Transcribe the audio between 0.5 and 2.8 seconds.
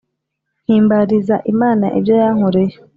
mpimbariza imana ibyo yankoreye